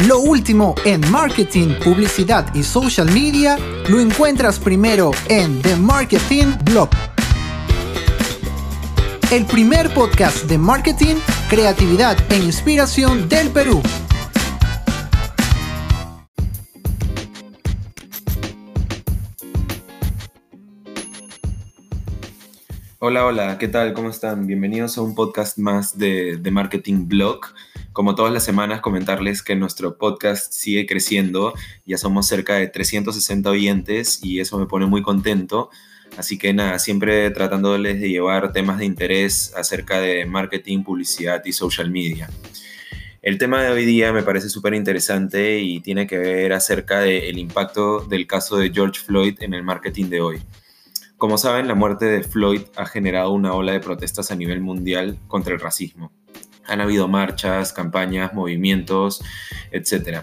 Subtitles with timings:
[0.00, 3.56] Lo último en marketing, publicidad y social media
[3.88, 6.90] lo encuentras primero en The Marketing Blog.
[9.30, 11.14] El primer podcast de marketing,
[11.48, 13.80] creatividad e inspiración del Perú.
[22.98, 23.92] Hola, hola, ¿qué tal?
[23.94, 24.46] ¿Cómo están?
[24.46, 27.40] Bienvenidos a un podcast más de, The Marketing Blog.
[27.94, 31.54] Como todas las semanas, comentarles que nuestro podcast sigue creciendo.
[31.86, 35.70] Ya somos cerca de 360 oyentes y eso me pone muy contento.
[36.16, 41.52] Así que nada, siempre tratándoles de llevar temas de interés acerca de marketing, publicidad y
[41.52, 42.28] social media.
[43.22, 47.38] El tema de hoy día me parece súper interesante y tiene que ver acerca del
[47.38, 50.42] impacto del caso de George Floyd en el marketing de hoy.
[51.16, 55.16] Como saben, la muerte de Floyd ha generado una ola de protestas a nivel mundial
[55.28, 56.10] contra el racismo.
[56.66, 59.22] Han habido marchas, campañas, movimientos,
[59.70, 60.22] etc.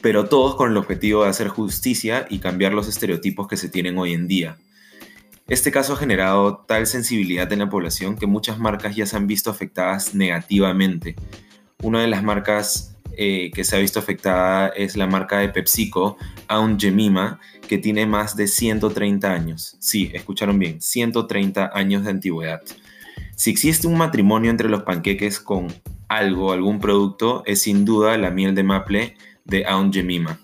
[0.00, 3.98] Pero todos con el objetivo de hacer justicia y cambiar los estereotipos que se tienen
[3.98, 4.56] hoy en día.
[5.48, 9.26] Este caso ha generado tal sensibilidad en la población que muchas marcas ya se han
[9.26, 11.16] visto afectadas negativamente.
[11.82, 16.18] Una de las marcas eh, que se ha visto afectada es la marca de PepsiCo,
[16.48, 19.76] Aunt Jemima, que tiene más de 130 años.
[19.80, 22.62] Sí, escucharon bien, 130 años de antigüedad.
[23.38, 25.68] Si existe un matrimonio entre los panqueques con
[26.08, 30.40] algo, algún producto, es sin duda la miel de maple de Aunt Jemima.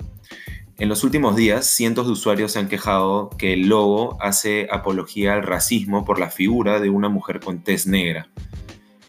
[0.79, 5.35] En los últimos días, cientos de usuarios se han quejado que el logo hace apología
[5.35, 8.29] al racismo por la figura de una mujer con tez negra.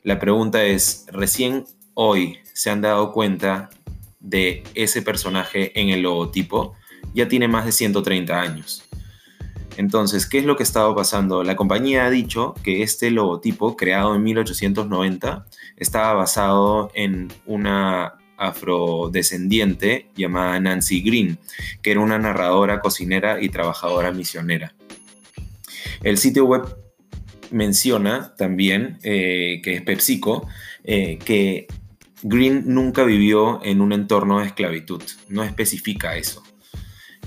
[0.01, 3.69] La pregunta es, ¿recién hoy se han dado cuenta
[4.19, 6.73] de ese personaje en el logotipo?
[7.13, 8.83] Ya tiene más de 130 años.
[9.77, 11.43] Entonces, ¿qué es lo que estaba pasando?
[11.43, 15.45] La compañía ha dicho que este logotipo, creado en 1890,
[15.77, 21.37] estaba basado en una afrodescendiente llamada Nancy Green,
[21.81, 24.73] que era una narradora, cocinera y trabajadora misionera.
[26.03, 26.63] El sitio web
[27.51, 30.47] menciona también, eh, que es PepsiCo,
[30.83, 31.67] eh, que
[32.23, 36.43] Green nunca vivió en un entorno de esclavitud, no especifica eso.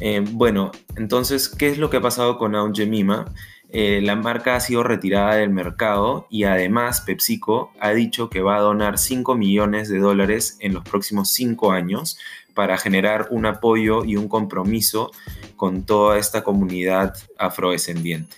[0.01, 3.27] Eh, bueno, entonces, ¿qué es lo que ha pasado con Aunt Jemima?
[3.71, 8.57] Eh, la marca ha sido retirada del mercado y además PepsiCo ha dicho que va
[8.57, 12.19] a donar 5 millones de dólares en los próximos 5 años
[12.55, 15.11] para generar un apoyo y un compromiso
[15.57, 18.37] con toda esta comunidad afrodescendiente.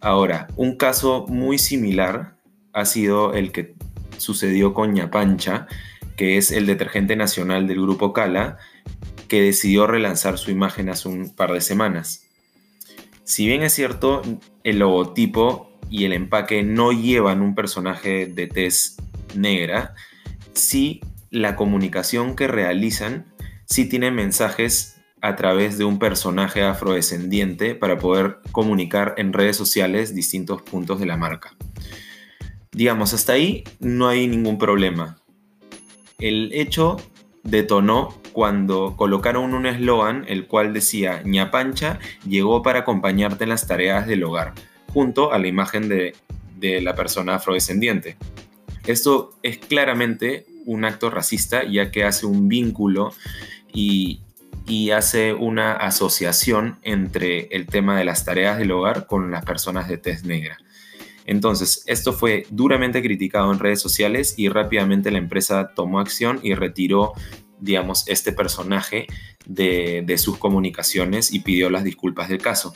[0.00, 2.34] Ahora, un caso muy similar
[2.72, 3.74] ha sido el que
[4.16, 5.66] sucedió con Ñapancha,
[6.16, 8.58] que es el detergente nacional del grupo Cala,
[9.32, 12.26] que decidió relanzar su imagen hace un par de semanas.
[13.24, 14.20] Si bien es cierto,
[14.62, 18.98] el logotipo y el empaque no llevan un personaje de tez
[19.34, 19.94] negra,
[20.52, 21.00] sí
[21.30, 23.32] la comunicación que realizan
[23.64, 30.14] sí tiene mensajes a través de un personaje afrodescendiente para poder comunicar en redes sociales
[30.14, 31.56] distintos puntos de la marca.
[32.70, 35.16] Digamos, hasta ahí no hay ningún problema.
[36.18, 36.98] El hecho
[37.44, 44.06] detonó cuando colocaron un eslogan el cual decía ñapancha llegó para acompañarte en las tareas
[44.06, 44.54] del hogar,
[44.92, 46.14] junto a la imagen de,
[46.60, 48.16] la persona afrodescendiente.
[48.86, 53.12] Esto es claramente un acto racista ya que hace un vínculo
[53.72, 54.20] y,
[54.64, 59.88] y hace una asociación entre el tema de las tareas del hogar con las personas
[59.88, 60.58] de tez negra.
[61.24, 66.54] Entonces, esto fue duramente criticado en redes sociales y rápidamente la empresa tomó acción y
[66.54, 67.12] retiró,
[67.62, 69.06] digamos, este personaje
[69.46, 72.74] de, sus comunicaciones y pidió las disculpas del caso.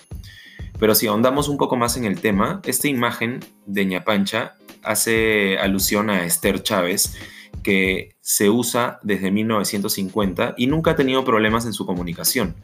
[0.78, 6.08] Pero si ahondamos un poco más en el tema, esta imagen de ñapancha hace alusión
[6.08, 7.16] a Esther Chávez,
[7.62, 12.54] que se usa desde 1950 y nunca ha tenido problemas en su comunicación.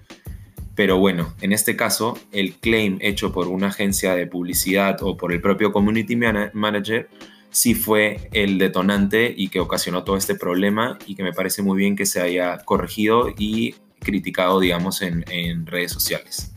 [0.76, 5.32] Pero bueno, en este caso, el claim hecho por una agencia de publicidad o por
[5.32, 7.10] el propio community manager
[7.52, 11.78] sí fue el detonante y que ocasionó todo este problema y que me parece muy
[11.78, 16.50] bien que se haya corregido y criticado, digamos, en, redes sociales.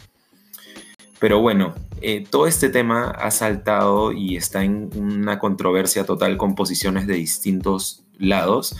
[1.19, 6.55] Pero bueno, eh, todo este tema ha saltado y está en una controversia total con
[6.55, 8.75] posiciones de distintos lados.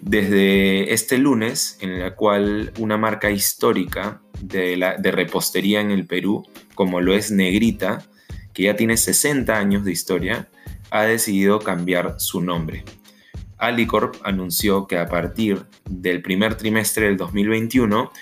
[0.00, 6.46] Desde este lunes, en la cual una marca histórica de, de repostería en el Perú,
[6.74, 8.04] como lo es Negrita,
[8.52, 10.48] que ya tiene 60 años de historia,
[10.92, 12.84] ha decidido cambiar su nombre.
[13.56, 18.12] Alicorp anunció que a partir del primer trimestre del 2021,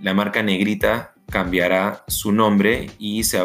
[0.00, 3.40] la marca Negrita cambiará su nombre y se,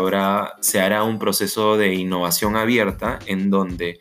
[0.62, 4.00] se hará un proceso de innovación abierta en donde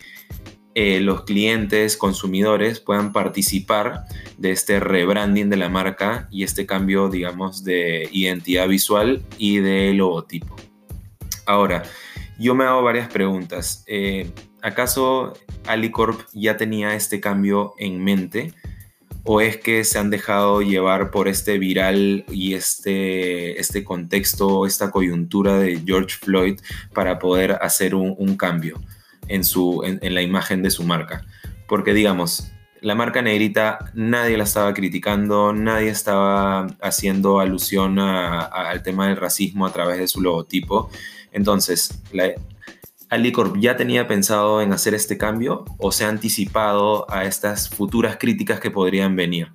[0.74, 4.04] eh, los clientes, consumidores puedan participar
[4.38, 9.92] de este rebranding de la marca y este cambio, digamos, de identidad visual y de
[9.92, 10.54] logotipo.
[11.46, 11.82] Ahora,
[12.38, 13.84] yo me hago varias preguntas.
[13.86, 14.30] Eh,
[14.62, 15.34] ¿Acaso
[15.66, 18.54] Alicorp ya tenía este cambio en mente?
[19.24, 24.90] ¿O es que se han dejado llevar por este viral y este, este contexto, esta
[24.90, 26.60] coyuntura de George Floyd
[26.94, 28.80] para poder hacer un cambio?
[29.28, 31.24] en, su, en, la imagen de su marca.
[31.66, 32.50] Porque digamos,
[32.80, 39.66] la marca negrita nadie la estaba criticando, nadie estaba haciendo alusión al tema del racismo
[39.66, 40.90] a través de su logotipo.
[41.32, 42.32] Entonces, la,
[43.12, 48.16] Alicorp ya tenía pensado en hacer este cambio o se ha anticipado a estas futuras
[48.16, 49.48] críticas que podrían venir.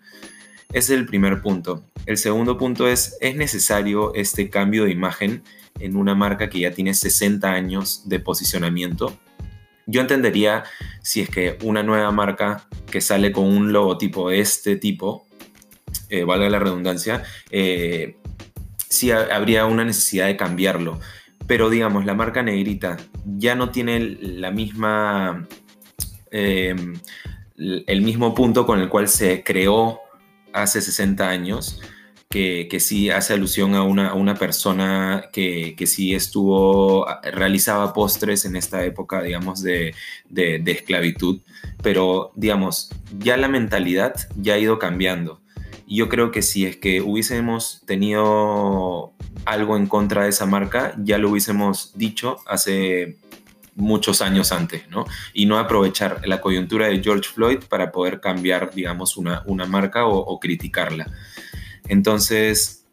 [0.69, 1.83] Ese es el primer punto.
[2.06, 5.42] El segundo punto es, ¿es necesario este cambio de imagen
[5.80, 9.18] en una marca que ya tiene 60 años de posicionamiento?
[9.88, 10.63] Yo entendería
[11.01, 15.25] si es que una nueva marca que sale con un logotipo de este tipo,
[16.09, 18.18] eh, valga la redundancia, eh,
[18.88, 21.00] sí habría una necesidad de cambiarlo.
[21.48, 25.48] Pero digamos, la marca negrita ya no tiene la misma,
[26.30, 27.00] em,
[27.58, 30.00] el mismo punto con el cual se creó
[30.54, 31.80] hace 60 años
[32.30, 38.56] que, sí hace alusión a una, una persona que, que, sí estuvo, realizaba postres en
[38.56, 39.96] esta época, digamos, de,
[40.30, 41.42] de, esclavitud,
[41.82, 45.42] pero, digamos, ya la mentalidad ya ha ido cambiando.
[45.88, 49.14] Yo creo que si es que hubiésemos tenido
[49.48, 53.18] algo en contra de esa marca, ya lo hubiésemos dicho hace
[53.76, 55.06] muchos años antes, ¿no?
[55.34, 60.06] Y no aprovechar la coyuntura de George Floyd para poder cambiar, digamos, una, una marca
[60.06, 61.12] o, criticarla.
[61.88, 62.86] Entonces,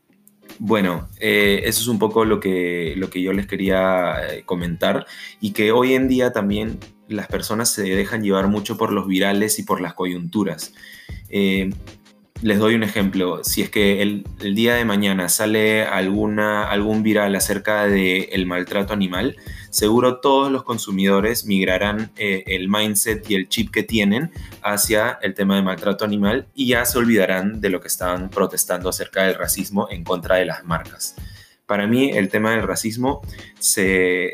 [0.59, 5.07] bueno, eh, eso es un poco lo que, lo que yo les quería eh, comentar
[5.41, 6.79] y que hoy en día también
[7.09, 10.73] las personas se dejan llevar mucho por los virales y por las coyunturas.
[11.31, 11.71] Eh,
[12.44, 13.43] les doy un ejemplo.
[13.43, 14.23] Si es que el,
[14.55, 19.37] día de mañana sale alguna, algún viral acerca del el maltrato animal,
[19.70, 24.31] seguro todos los consumidores migrarán eh, el mindset y el chip que tienen
[24.62, 28.90] hacia el tema de maltrato animal y ya se olvidarán de lo que estaban protestando
[28.90, 31.17] acerca del racismo en contra de las marcas.
[31.66, 33.22] Para mí el tema del racismo
[33.58, 34.32] se,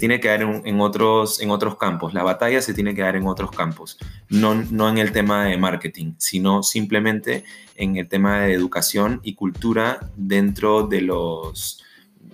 [0.00, 3.26] tiene que dar en, otros, en otros campos, la batalla se tiene que dar en
[3.26, 3.96] otros campos,
[4.28, 7.44] no, no en el tema de marketing, sino simplemente
[7.76, 11.84] en el tema de educación y cultura dentro de los,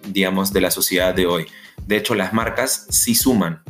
[0.09, 1.47] digamos, de la sociedad de hoy.
[1.87, 3.63] De hecho, las marcas sí suman,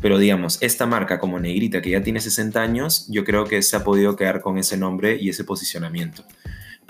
[0.00, 3.76] pero digamos, esta marca como Negrita, que ya tiene 60 años, yo creo que se
[3.76, 6.24] ha podido quedar con ese nombre y ese posicionamiento.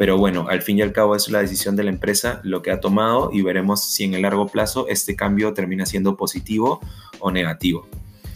[0.03, 2.73] Pero bueno, al fin y al cabo es la decisión de la empresa lo que
[2.73, 6.81] ha tomado y veremos si en el largo plazo este cambio termina siendo positivo
[7.21, 7.87] o negativo.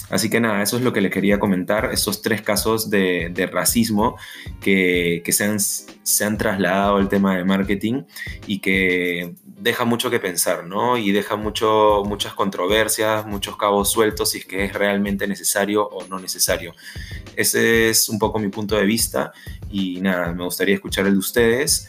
[0.08, 4.16] Así que nada, eso es lo que le quería comentar, estos tres casos de, racismo
[4.60, 8.04] que, se, han, se, han, trasladado al tema de marketing
[8.46, 10.98] y que deja mucho que pensar, ¿no?
[10.98, 16.06] Y deja mucho, muchas controversias, muchos cabos sueltos si es que es realmente necesario o
[16.06, 16.74] no necesario.
[17.36, 19.32] Ese es un poco mi punto de vista
[19.70, 21.88] y nada, me gustaría escuchar el de ustedes.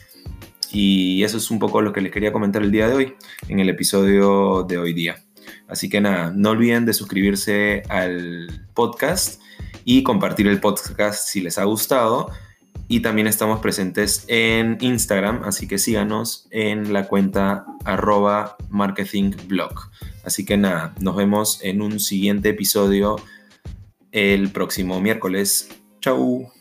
[0.71, 3.15] Y eso es un poco lo que les quería comentar el día de hoy,
[3.47, 5.23] en el episodio de hoy día.
[5.67, 9.41] Así que nada, no olviden de suscribirse al podcast
[9.85, 12.31] y compartir el podcast si les ha gustado.
[12.87, 19.89] Y también estamos presentes en Instagram, así que síganos en la cuenta arroba marketingblog.
[20.23, 23.17] Así que nada, nos vemos en un siguiente episodio
[24.11, 25.69] el próximo miércoles.
[25.99, 26.56] Chau.